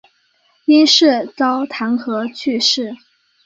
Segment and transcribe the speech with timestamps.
[0.65, 2.95] 因事遭弹劾去世。